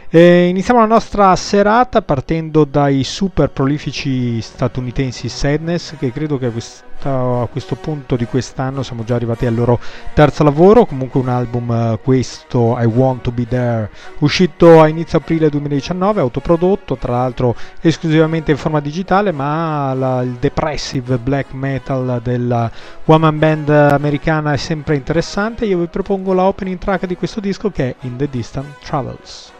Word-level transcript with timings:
Eh, 0.09 0.47
iniziamo 0.47 0.79
la 0.79 0.85
nostra 0.85 1.35
serata 1.35 2.01
partendo 2.01 2.63
dai 2.63 3.03
super 3.03 3.49
prolifici 3.49 4.39
statunitensi 4.39 5.27
Sadness, 5.27 5.97
che 5.97 6.13
credo 6.13 6.37
che 6.37 6.49
questa, 6.49 7.09
a, 7.09 7.47
questo 7.51 7.75
punto 7.75 8.15
di 8.15 8.23
quest'anno 8.23 8.83
siamo 8.83 9.03
già 9.03 9.15
arrivati 9.15 9.45
al 9.45 9.53
loro 9.53 9.81
terzo 10.13 10.45
lavoro, 10.45 10.85
comunque 10.85 11.19
un 11.19 11.27
album 11.27 11.69
eh, 11.71 11.99
questo 12.01 12.79
I 12.79 12.85
Want 12.85 13.23
to 13.23 13.31
Be 13.31 13.45
There, 13.49 13.89
uscito 14.19 14.79
a 14.79 14.87
inizio 14.87 15.17
aprile 15.17 15.49
2019, 15.49 16.21
autoprodotto, 16.21 16.95
tra 16.95 17.11
l'altro 17.11 17.53
esclusivamente 17.81 18.51
in 18.51 18.57
forma 18.57 18.79
digitale, 18.79 19.33
ma 19.33 19.93
la, 19.93 20.21
il 20.21 20.37
depressive 20.39 21.17
black 21.17 21.51
metal 21.51 22.21
della 22.23 22.71
woman 23.03 23.37
band 23.37 23.67
americana 23.67 24.53
è 24.53 24.57
sempre 24.57 24.95
interessante. 24.95 25.65
Io 25.65 25.79
vi 25.79 25.87
propongo 25.87 26.31
la 26.31 26.43
opening 26.43 26.77
track 26.77 27.05
di 27.05 27.17
questo 27.17 27.41
disco 27.41 27.69
che 27.71 27.89
è 27.89 27.95
In 28.05 28.15
the 28.15 28.29
Distant 28.29 28.79
Travels. 28.79 29.55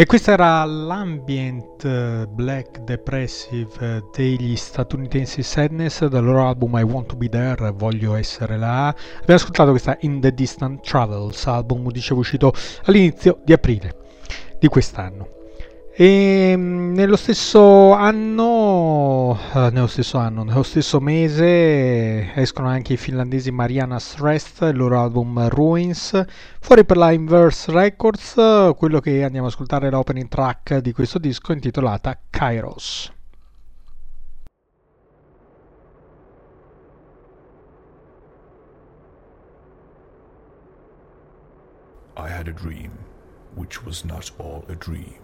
E 0.00 0.06
questo 0.06 0.30
era 0.30 0.64
l'ambient 0.64 1.84
eh, 1.84 2.26
black 2.26 2.84
depressive 2.84 3.68
eh, 3.80 4.02
degli 4.16 4.56
statunitensi 4.56 5.42
Sadness 5.42 6.06
dal 6.06 6.24
loro 6.24 6.46
album 6.46 6.74
I 6.78 6.82
Want 6.84 7.08
to 7.08 7.16
Be 7.16 7.28
There, 7.28 7.70
voglio 7.72 8.14
essere 8.14 8.56
là. 8.56 8.86
Abbiamo 8.86 9.34
ascoltato 9.34 9.68
questa 9.68 9.98
In 10.00 10.22
the 10.22 10.32
Distant 10.32 10.80
Travels, 10.80 11.46
album 11.46 11.90
dicevo 11.90 12.20
uscito 12.20 12.50
all'inizio 12.84 13.40
di 13.44 13.52
aprile 13.52 13.94
di 14.58 14.68
quest'anno. 14.68 15.28
E 15.92 16.54
mm, 16.56 16.94
nello 16.94 17.16
stesso 17.16 17.92
anno, 17.92 19.09
eh, 19.38 19.70
nello 19.70 19.86
stesso 19.86 20.18
anno, 20.18 20.42
nello 20.42 20.62
stesso 20.62 21.00
mese 21.00 22.32
escono 22.34 22.68
anche 22.68 22.94
i 22.94 22.96
finlandesi 22.96 23.50
Mariana's 23.50 24.16
Rest, 24.18 24.62
il 24.62 24.76
loro 24.76 25.00
album 25.00 25.48
Ruins, 25.48 26.24
fuori 26.60 26.84
per 26.84 26.96
la 26.96 27.12
Inverse 27.12 27.70
Records, 27.72 28.34
quello 28.76 29.00
che 29.00 29.24
andiamo 29.24 29.46
ad 29.46 29.52
ascoltare 29.52 29.88
è 29.88 29.90
l'opening 29.90 30.28
track 30.28 30.78
di 30.78 30.92
questo 30.92 31.18
disco 31.18 31.52
intitolata 31.52 32.18
Kairos. 32.30 33.12
I 42.16 42.28
had 42.28 42.48
a 42.48 42.52
dream, 42.52 42.92
which 43.54 43.84
was 43.84 44.04
not 44.04 44.30
all 44.38 44.64
a 44.68 44.74
dream. 44.74 45.20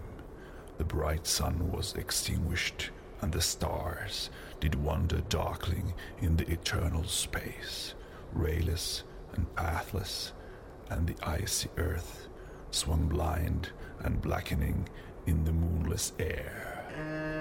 The 0.77 0.83
bright 0.83 1.25
sun 1.25 1.71
was 1.71 1.95
extinguished, 1.95 2.91
and 3.21 3.31
the 3.31 3.41
stars 3.41 4.29
did 4.59 4.75
wander 4.75 5.21
darkling 5.29 5.93
in 6.21 6.37
the 6.37 6.49
eternal 6.51 7.03
space, 7.03 7.93
rayless 8.35 9.03
and 9.33 9.53
pathless, 9.55 10.33
and 10.89 11.07
the 11.07 11.15
icy 11.27 11.69
earth 11.77 12.27
swung 12.71 13.07
blind 13.07 13.69
and 13.99 14.21
blackening 14.21 14.87
in 15.25 15.43
the 15.43 15.51
moonless 15.51 16.13
air. 16.19 17.36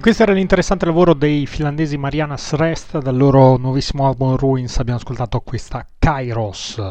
E 0.00 0.02
questo 0.02 0.22
era 0.22 0.32
l'interessante 0.32 0.86
lavoro 0.86 1.12
dei 1.12 1.44
finlandesi 1.44 1.98
Marianas 1.98 2.54
Rest, 2.54 3.00
dal 3.00 3.14
loro 3.14 3.58
nuovissimo 3.58 4.06
album 4.06 4.34
Ruins 4.34 4.78
abbiamo 4.78 4.98
ascoltato 4.98 5.40
questa 5.40 5.86
Kairos. 5.98 6.82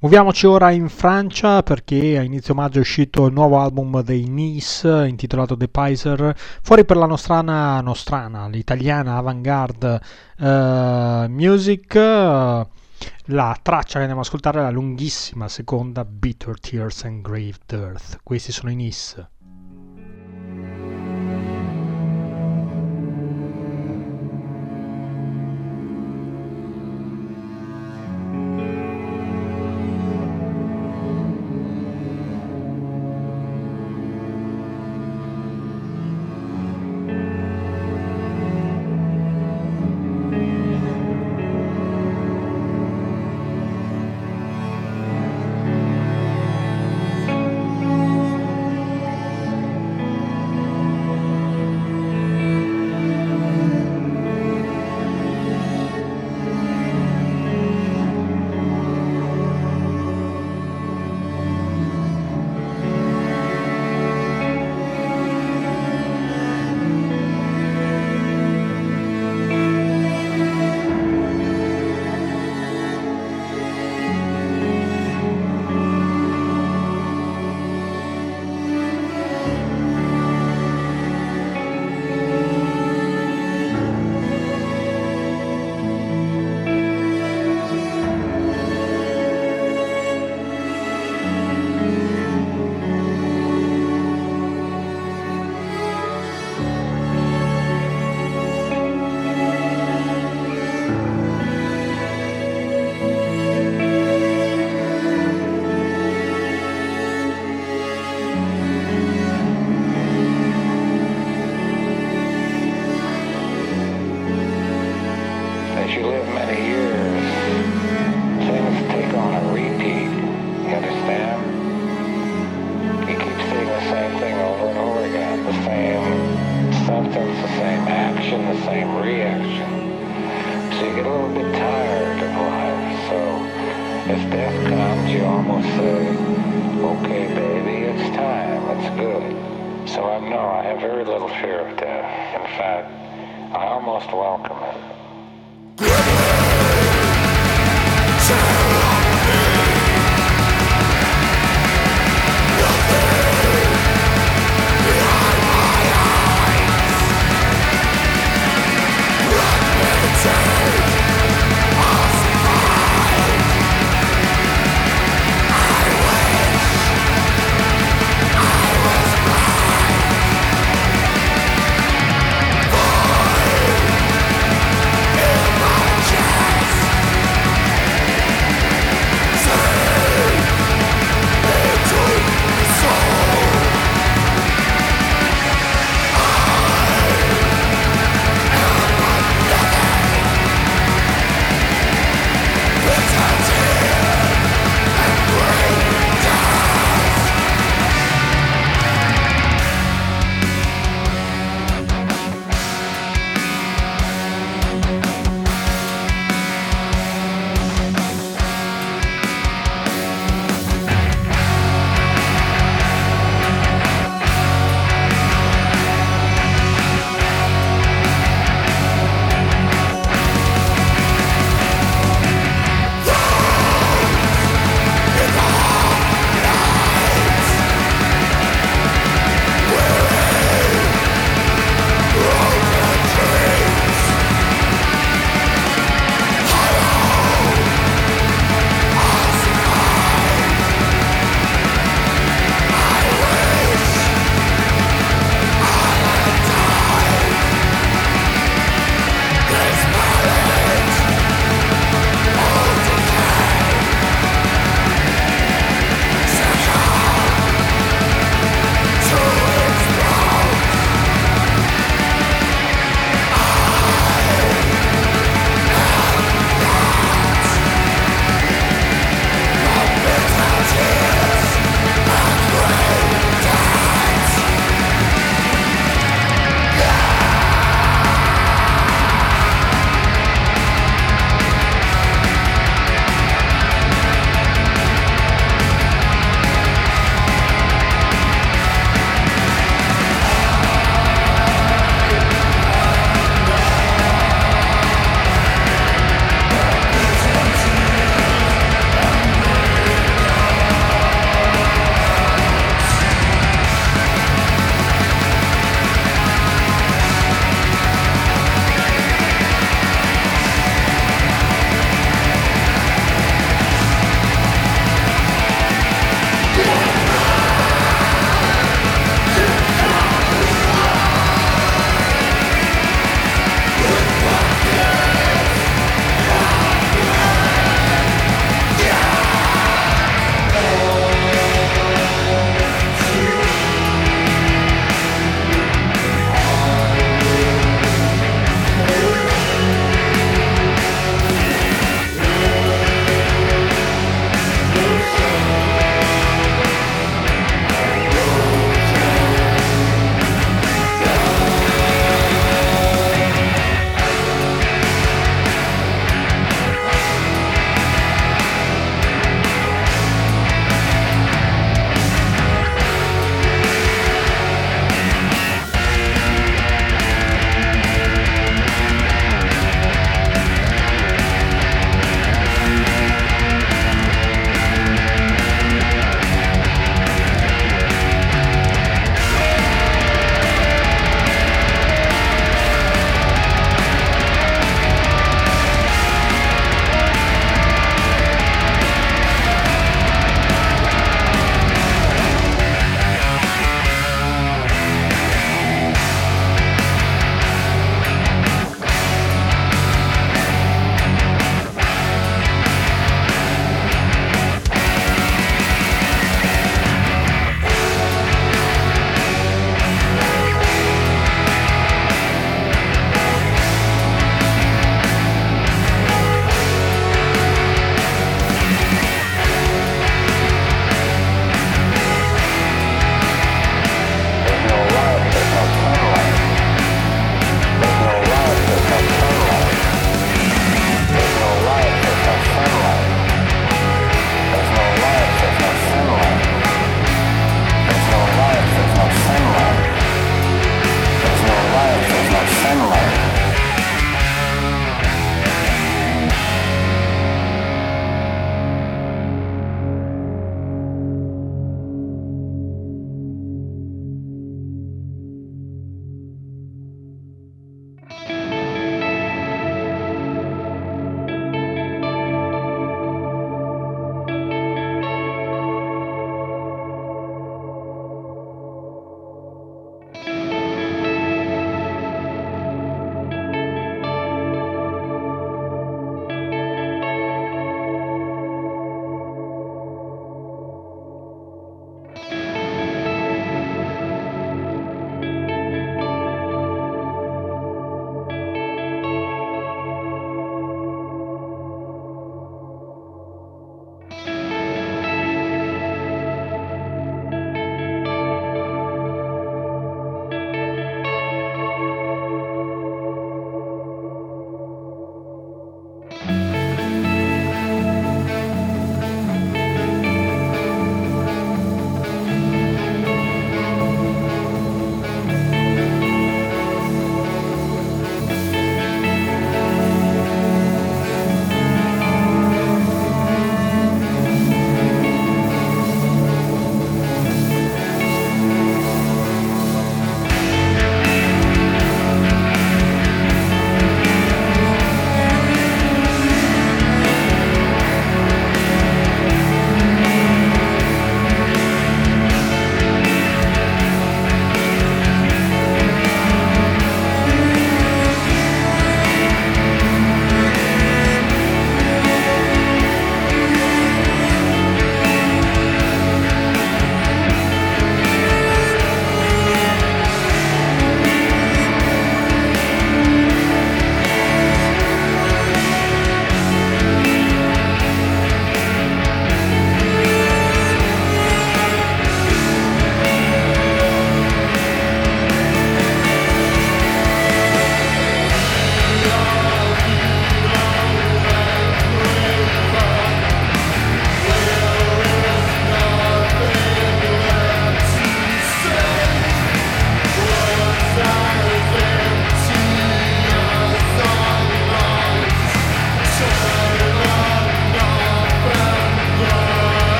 Muoviamoci 0.00 0.46
ora 0.46 0.70
in 0.70 0.90
Francia 0.90 1.62
perché 1.62 2.18
a 2.18 2.22
inizio 2.22 2.52
maggio 2.52 2.76
è 2.76 2.82
uscito 2.82 3.24
il 3.24 3.32
nuovo 3.32 3.60
album 3.60 4.02
dei 4.02 4.28
Nice 4.28 5.06
intitolato 5.08 5.56
The 5.56 5.68
Pizer, 5.68 6.36
fuori 6.60 6.84
per 6.84 6.98
la 6.98 7.06
nostrana, 7.06 7.80
nostrana 7.80 8.46
l'italiana 8.46 9.16
avant-garde 9.16 10.00
uh, 10.40 11.30
music. 11.30 11.94
Uh, 11.94 12.68
la 13.32 13.56
traccia 13.62 13.94
che 13.94 14.00
andiamo 14.00 14.20
ad 14.20 14.26
ascoltare 14.26 14.58
è 14.58 14.62
la 14.64 14.70
lunghissima 14.70 15.48
seconda 15.48 16.04
Bitter 16.04 16.60
Tears 16.60 17.04
and 17.04 17.22
Grave 17.22 17.54
Dirt. 17.64 18.18
Questi 18.22 18.52
sono 18.52 18.70
i 18.70 18.74
Nice. 18.74 19.39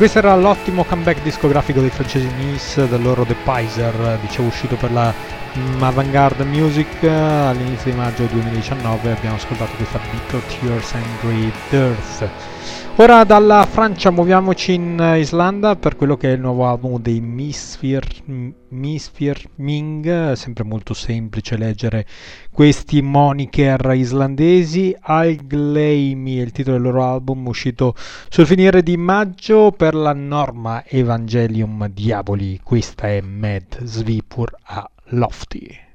Questo 0.00 0.16
era 0.16 0.34
l'ottimo 0.34 0.82
comeback 0.82 1.20
discografico 1.20 1.82
dei 1.82 1.90
francesi 1.90 2.26
Nice 2.38 2.88
del 2.88 3.02
loro 3.02 3.22
The 3.26 3.36
Pizer, 3.44 4.18
dicevo 4.22 4.48
uscito 4.48 4.74
per 4.76 4.90
la 4.92 5.12
Avantgarde 5.78 6.42
Music 6.44 7.04
all'inizio 7.04 7.90
di 7.90 7.98
maggio 7.98 8.24
2019 8.24 9.12
abbiamo 9.12 9.36
ascoltato 9.36 9.76
questa 9.76 10.00
Bitter 10.10 10.40
Tears 10.40 10.94
and 10.94 11.04
Great 11.20 11.72
Earth. 11.72 12.30
Ora 12.96 13.24
dalla 13.24 13.64
Francia 13.64 14.10
muoviamoci 14.10 14.74
in 14.74 15.14
Islanda 15.16 15.74
per 15.74 15.96
quello 15.96 16.18
che 16.18 16.28
è 16.28 16.34
il 16.34 16.40
nuovo 16.40 16.66
album 16.66 17.00
dei 17.00 17.18
Misfir 17.18 18.04
Ming, 19.54 20.32
sempre 20.32 20.64
molto 20.64 20.92
semplice 20.92 21.56
leggere 21.56 22.04
questi 22.52 23.00
moniker 23.00 23.92
islandesi. 23.94 24.94
Algleimi 25.00 26.36
è 26.36 26.42
il 26.42 26.52
titolo 26.52 26.76
del 26.76 26.84
loro 26.84 27.02
album 27.04 27.46
uscito 27.46 27.94
sul 28.28 28.44
finire 28.44 28.82
di 28.82 28.98
maggio 28.98 29.72
per 29.72 29.94
la 29.94 30.12
norma 30.12 30.84
Evangelium 30.84 31.88
Diaboli. 31.88 32.60
Questa 32.62 33.08
è 33.08 33.22
Mad 33.22 33.82
Svipur 33.82 34.54
a 34.64 34.86
Lofty. 35.12 35.88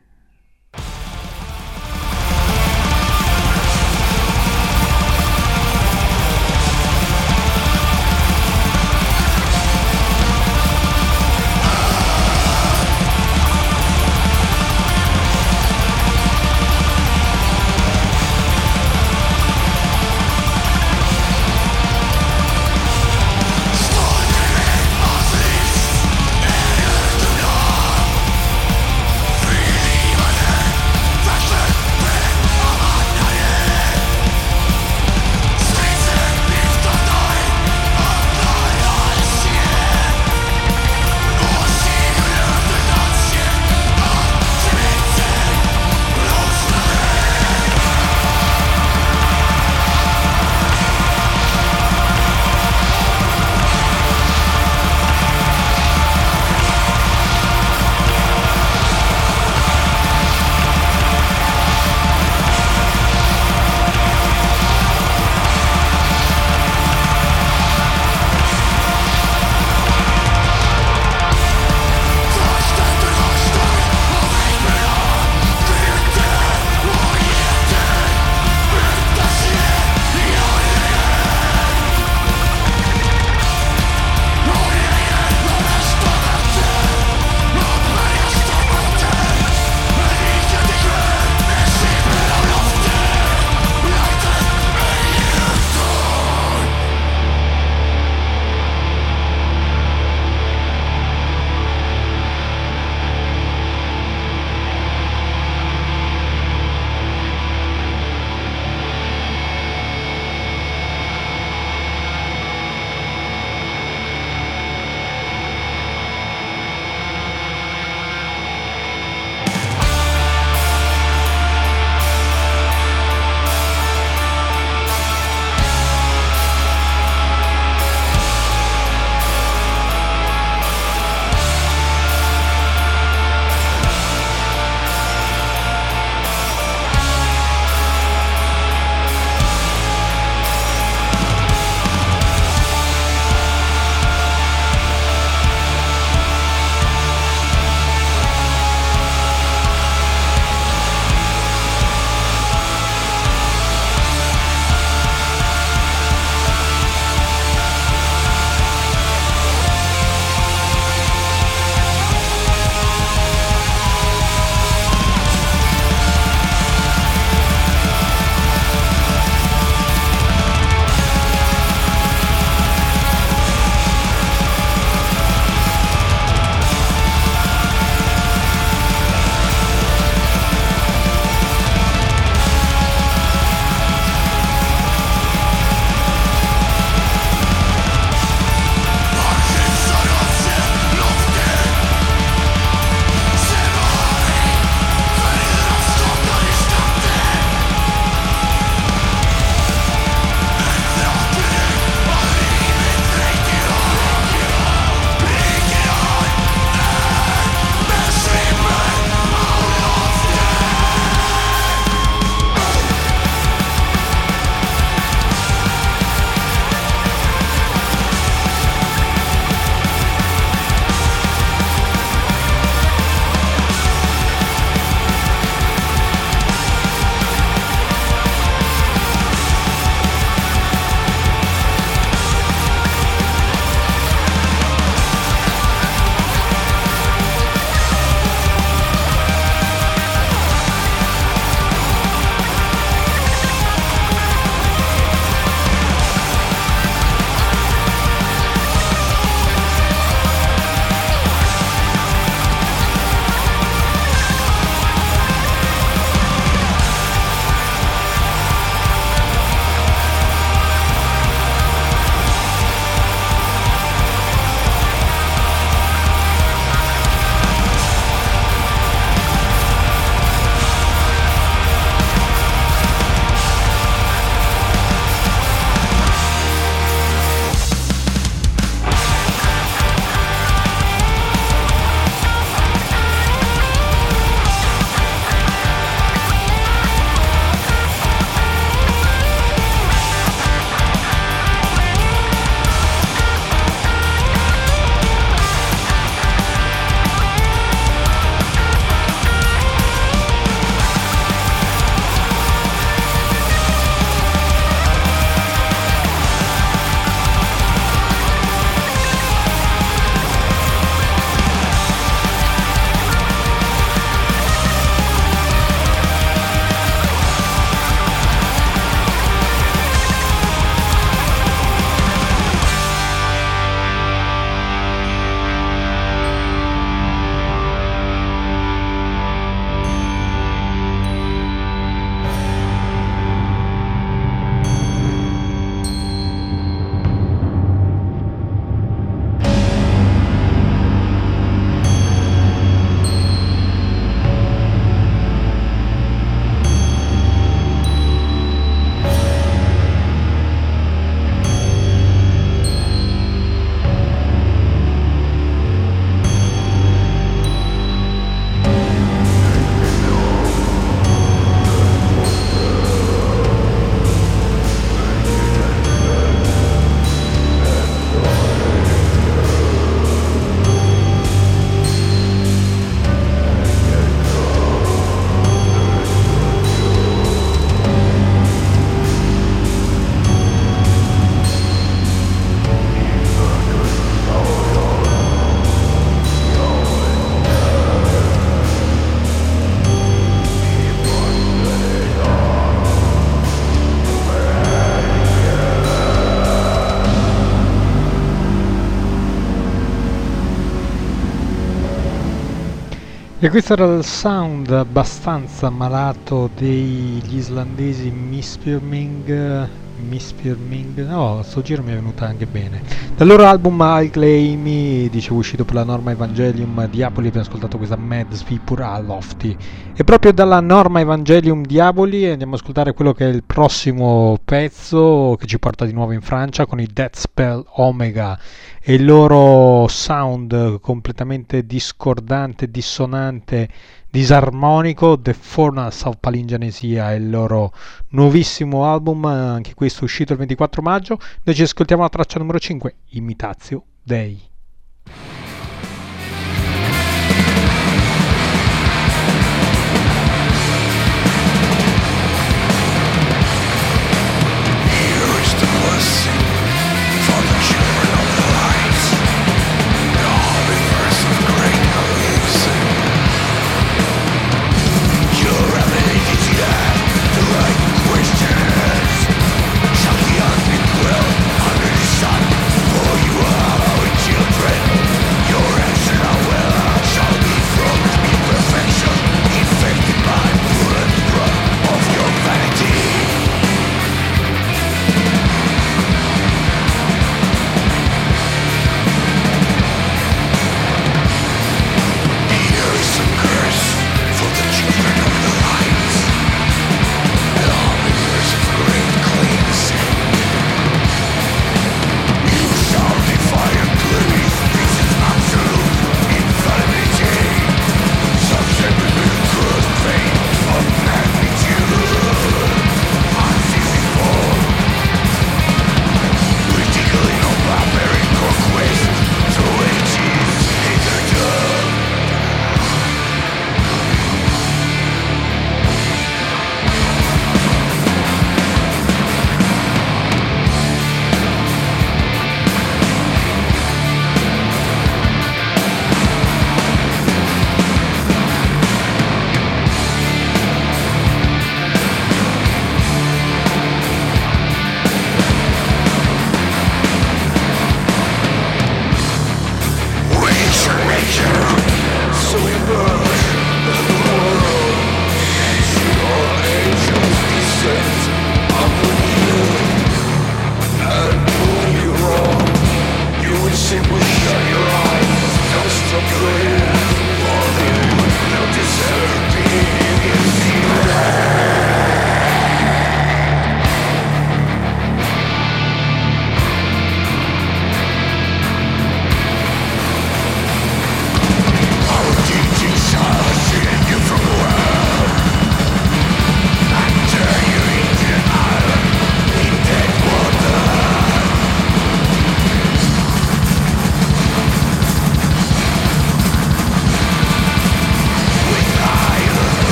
E 403.46 403.50
questo 403.52 403.74
era 403.74 403.86
il 403.86 404.04
sound 404.04 404.72
abbastanza 404.72 405.70
malato 405.70 406.50
degli 406.52 407.36
islandesi 407.36 408.10
Mispirming 408.10 409.70
Mispirming 409.98 411.08
no, 411.08 411.41
sto 411.43 411.62
giro 411.62 411.82
mi 411.82 411.91
è 411.91 411.96
venuta 411.96 412.26
anche 412.26 412.46
bene. 412.46 412.82
Dal 413.16 413.28
loro 413.28 413.46
album 413.46 413.80
I'll 413.80 414.10
Claim 414.10 415.10
dicevo 415.10 415.38
uscito 415.38 415.64
per 415.66 415.76
la 415.76 415.84
Norma 415.84 416.12
Evangelium 416.12 416.88
Diaboli 416.88 417.28
abbiamo 417.28 417.46
ascoltato 417.46 417.78
questa 417.78 417.96
Mad 417.96 418.32
Svipur 418.34 418.82
a 418.82 419.00
Lofty. 419.00 419.56
E 419.96 420.04
proprio 420.04 420.34
dalla 420.34 420.60
Norma 420.60 421.00
Evangelium 421.00 421.64
Diaboli 421.64 422.30
andiamo 422.30 422.56
ad 422.56 422.60
ascoltare 422.60 422.93
quello 422.93 423.14
che 423.14 423.30
è 423.30 423.34
il 423.34 423.43
prossimo 423.43 424.38
pezzo 424.43 425.36
che 425.39 425.46
ci 425.46 425.60
porta 425.60 425.86
di 425.86 425.93
nuovo 425.93 426.12
in 426.12 426.22
Francia 426.22 426.66
con 426.66 426.80
i 426.80 426.88
Death 426.91 427.16
Spell 427.16 427.64
Omega. 427.76 428.38
E 428.82 428.93
il 428.93 429.06
loro 429.06 429.88
sound 429.88 430.80
completamente 430.80 431.66
discordante, 431.66 432.70
dissonante 432.70 433.70
disarmonico 434.16 435.20
The 435.20 435.34
Furnace 435.34 436.07
of 436.07 436.16
Palingenesia 436.22 437.11
è 437.11 437.16
il 437.16 437.30
loro 437.30 437.74
nuovissimo 438.11 438.86
album 438.86 439.26
anche 439.26 439.74
questo 439.74 440.05
uscito 440.05 440.32
il 440.32 440.38
24 440.38 440.82
maggio. 440.82 441.20
Noi 441.43 441.53
ci 441.53 441.63
ascoltiamo 441.63 442.01
la 442.01 442.07
traccia 442.07 442.39
numero 442.39 442.57
5 442.57 442.95
Imitazio 443.09 443.84
Dei 444.01 444.41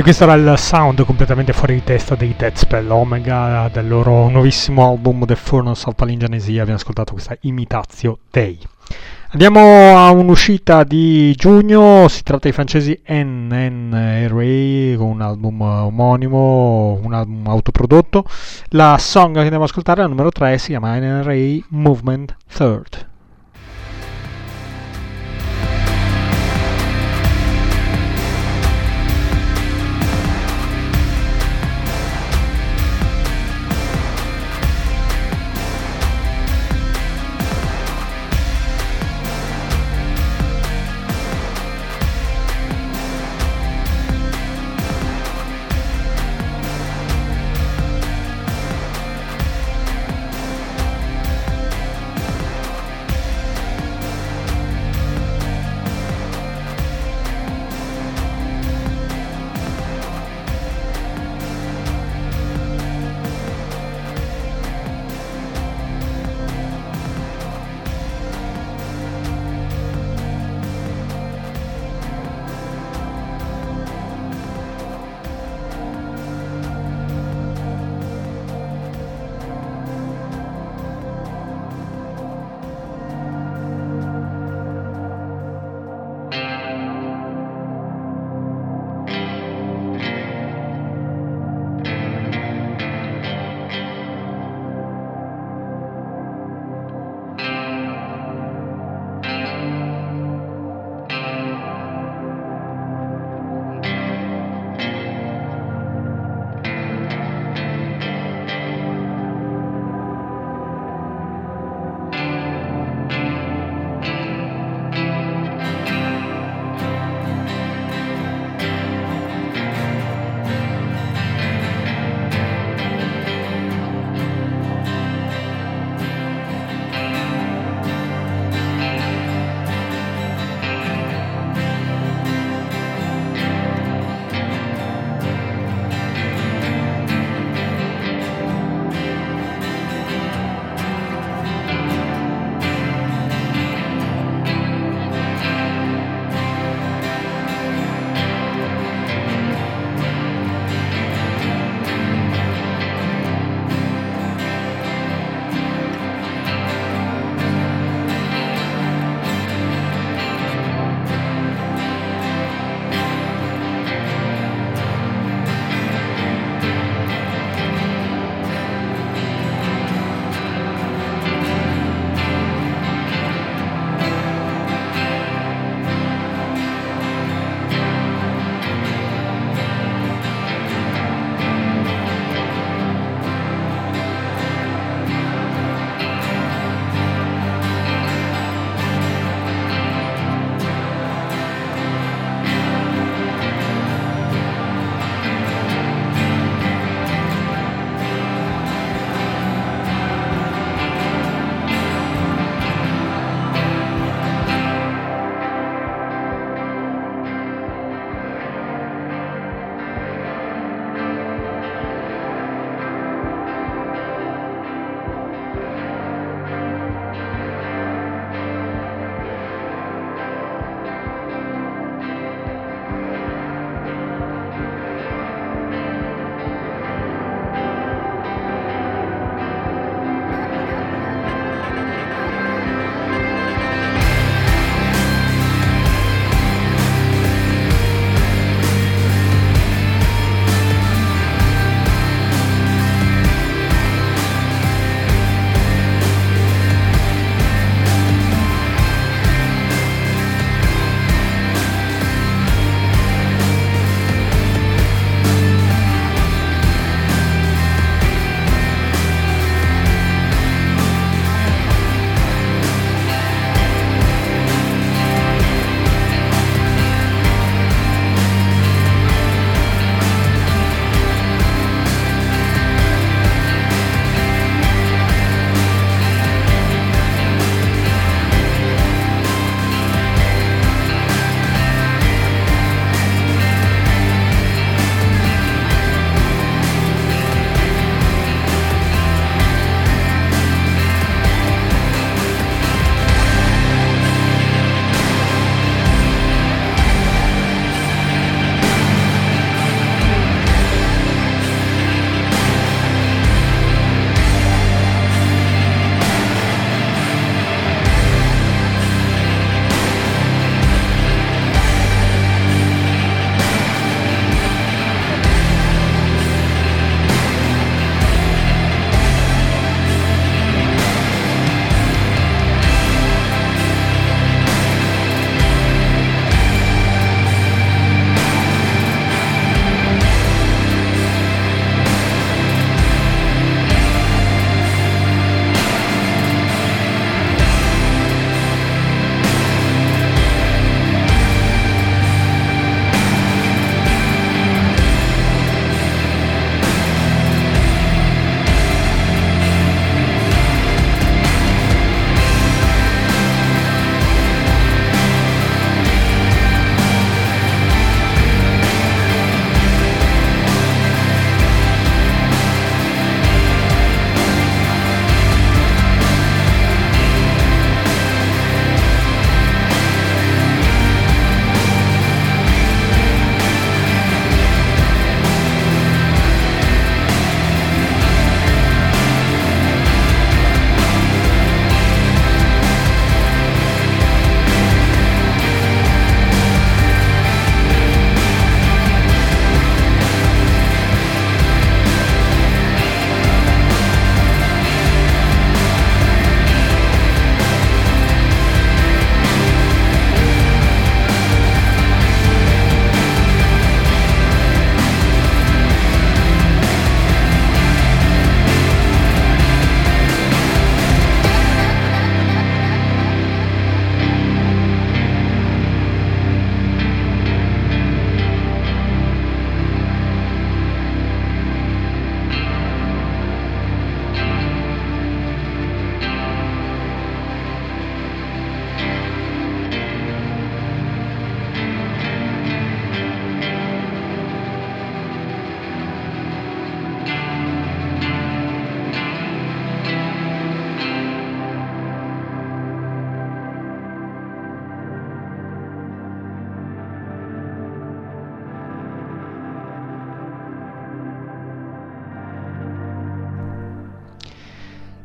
E 0.00 0.02
questo 0.02 0.24
era 0.24 0.32
il 0.32 0.54
sound 0.56 1.04
completamente 1.04 1.52
fuori 1.52 1.74
di 1.74 1.84
testa 1.84 2.14
dei 2.14 2.34
Deathspell 2.34 2.90
Omega 2.90 3.68
del 3.70 3.86
loro 3.86 4.30
nuovissimo 4.30 4.88
album 4.88 5.26
The 5.26 5.36
Furnace 5.36 5.86
of 5.86 5.94
Palingenesia. 5.94 6.62
Abbiamo 6.62 6.78
ascoltato 6.78 7.12
questa 7.12 7.36
Imitatio 7.42 8.20
Day. 8.30 8.58
Andiamo 9.32 9.98
a 9.98 10.10
un'uscita 10.10 10.84
di 10.84 11.34
giugno, 11.34 12.08
si 12.08 12.22
tratta 12.22 12.44
dei 12.44 12.52
francesi 12.52 12.98
NN 13.10 14.96
con 14.96 15.06
un 15.06 15.20
album 15.20 15.60
omonimo, 15.60 16.98
un 17.02 17.12
album 17.12 17.46
autoprodotto. 17.46 18.24
La 18.68 18.96
song 18.98 19.34
che 19.34 19.40
andiamo 19.40 19.64
a 19.64 19.66
ascoltare, 19.66 20.00
la 20.00 20.06
numero 20.06 20.30
3, 20.30 20.56
si 20.56 20.68
chiama 20.68 20.98
NRA 20.98 21.58
Movement 21.68 22.36
Third. 22.50 23.09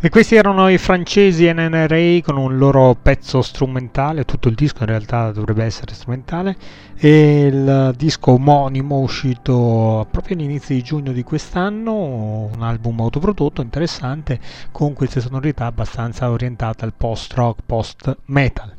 E 0.05 0.09
questi 0.09 0.35
erano 0.35 0.69
i 0.69 0.77
francesi 0.77 1.51
NNRA 1.51 2.19
con 2.21 2.37
un 2.37 2.59
loro 2.59 2.95
pezzo 3.01 3.41
strumentale, 3.41 4.23
tutto 4.23 4.49
il 4.49 4.53
disco 4.53 4.83
in 4.83 4.89
realtà 4.89 5.31
dovrebbe 5.31 5.63
essere 5.63 5.95
strumentale, 5.95 6.55
e 6.95 7.47
il 7.47 7.93
disco 7.97 8.33
omonimo 8.33 8.99
uscito 8.99 10.05
proprio 10.11 10.37
all'inizio 10.37 10.75
di 10.75 10.83
giugno 10.83 11.11
di 11.11 11.23
quest'anno, 11.23 12.51
un 12.53 12.61
album 12.61 12.99
autoprodotto 12.99 13.63
interessante 13.63 14.39
con 14.71 14.93
queste 14.93 15.21
sonorità 15.21 15.65
abbastanza 15.65 16.29
orientate 16.29 16.85
al 16.85 16.93
post-rock, 16.95 17.61
post-metal. 17.65 18.73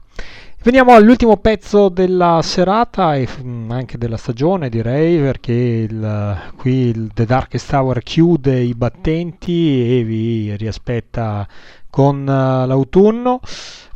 Veniamo 0.66 0.94
all'ultimo 0.94 1.36
pezzo 1.36 1.88
della 1.88 2.40
serata 2.42 3.14
e 3.14 3.28
mm, 3.40 3.70
anche 3.70 3.98
della 3.98 4.16
stagione 4.16 4.68
direi 4.68 5.16
perché 5.16 5.52
il, 5.52 6.36
qui 6.56 6.88
il 6.88 7.12
The 7.14 7.24
Darkest 7.24 7.70
Tower 7.70 8.02
chiude 8.02 8.58
i 8.58 8.74
battenti 8.74 10.00
e 10.00 10.02
vi 10.02 10.56
riaspetta 10.56 11.46
con 11.88 12.22
uh, 12.22 12.66
l'autunno. 12.66 13.38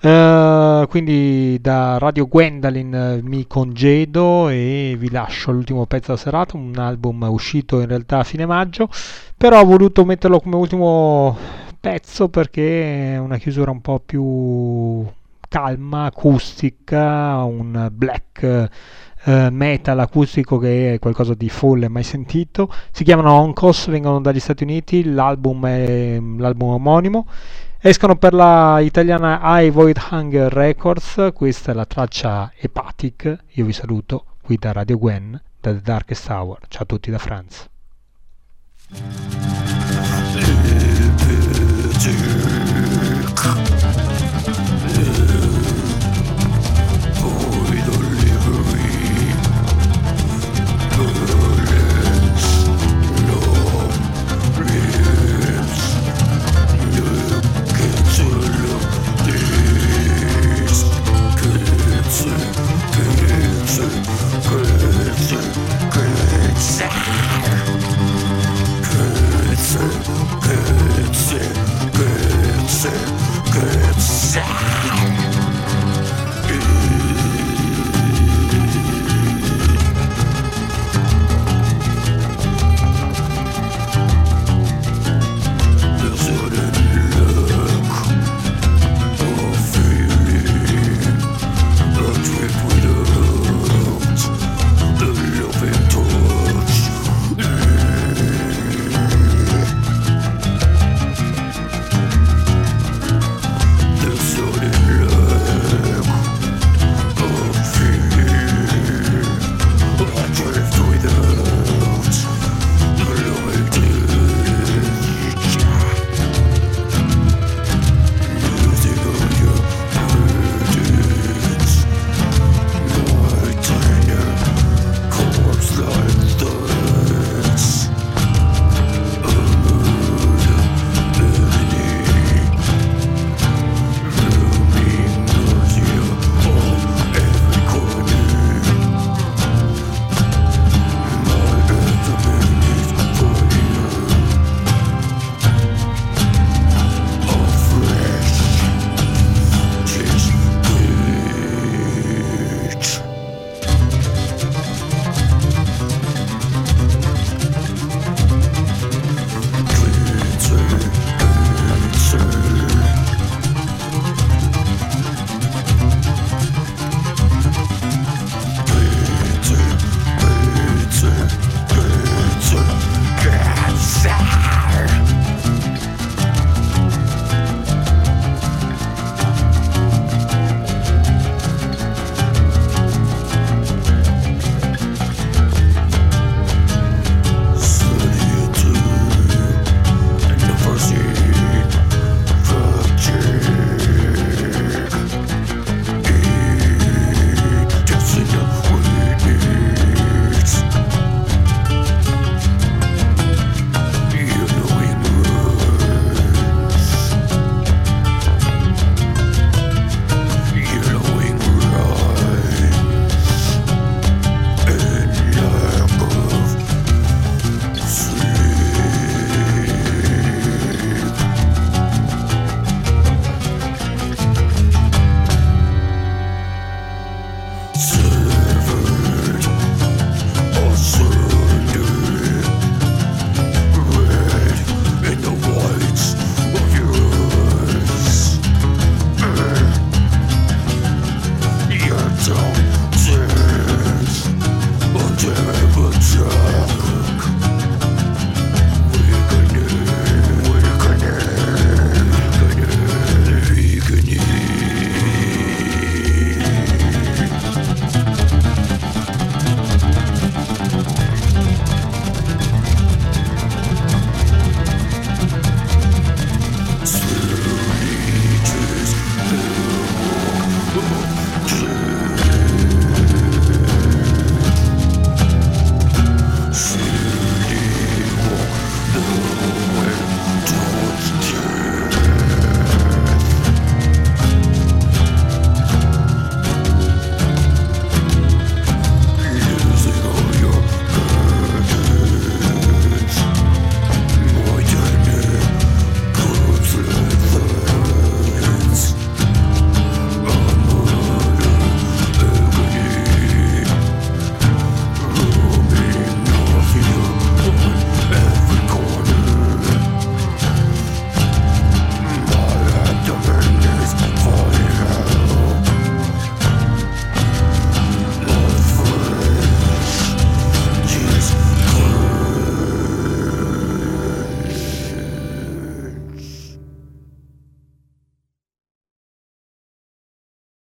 Uh, 0.00 0.86
quindi 0.86 1.58
da 1.60 1.98
Radio 1.98 2.28
Gwendolyn 2.28 3.18
uh, 3.20 3.26
mi 3.26 3.48
congedo 3.48 4.48
e 4.48 4.94
vi 4.96 5.10
lascio 5.10 5.50
l'ultimo 5.50 5.86
pezzo 5.86 6.12
della 6.12 6.18
serata, 6.18 6.56
un 6.56 6.78
album 6.78 7.26
uscito 7.28 7.80
in 7.80 7.88
realtà 7.88 8.18
a 8.18 8.24
fine 8.24 8.46
maggio, 8.46 8.88
però 9.36 9.60
ho 9.60 9.64
voluto 9.64 10.04
metterlo 10.04 10.38
come 10.38 10.54
ultimo 10.54 11.36
pezzo 11.80 12.28
perché 12.28 13.14
è 13.14 13.18
una 13.18 13.38
chiusura 13.38 13.72
un 13.72 13.80
po' 13.80 13.98
più 13.98 15.04
calma 15.50 16.04
acustica, 16.04 17.42
un 17.42 17.88
black 17.90 18.68
eh, 19.24 19.50
metal 19.50 19.98
acustico 19.98 20.58
che 20.58 20.94
è 20.94 20.98
qualcosa 21.00 21.34
di 21.34 21.48
folle 21.48 21.88
mai 21.88 22.04
sentito. 22.04 22.72
Si 22.92 23.02
chiamano 23.02 23.32
Oncos, 23.32 23.88
vengono 23.88 24.20
dagli 24.20 24.38
Stati 24.38 24.62
Uniti, 24.62 25.12
l'album 25.12 25.66
è 25.66 26.20
l'album 26.20 26.68
omonimo. 26.70 27.26
Escono 27.80 28.14
per 28.14 28.32
la 28.32 28.78
italiana 28.78 29.40
I 29.60 29.70
Void 29.70 29.98
Hunger 30.10 30.52
Records, 30.52 31.30
questa 31.34 31.72
è 31.72 31.74
la 31.74 31.84
traccia 31.84 32.52
Hepatic. 32.56 33.38
Io 33.54 33.64
vi 33.64 33.72
saluto 33.72 34.24
qui 34.40 34.56
da 34.56 34.70
Radio 34.70 34.98
Gwen, 34.98 35.40
da 35.60 35.72
The 35.72 35.80
Darkest 35.82 36.30
Hour. 36.30 36.60
Ciao 36.68 36.82
a 36.84 36.86
tutti 36.86 37.10
da 37.10 37.18
Franz. 37.18 37.68